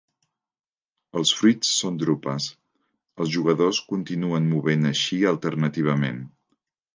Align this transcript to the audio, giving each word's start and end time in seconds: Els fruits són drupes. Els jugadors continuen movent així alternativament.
Els 1.19 1.33
fruits 1.41 1.73
són 1.81 1.99
drupes. 2.03 2.47
Els 3.25 3.29
jugadors 3.35 3.83
continuen 3.93 4.49
movent 4.55 4.89
així 4.93 5.21
alternativament. 5.35 6.19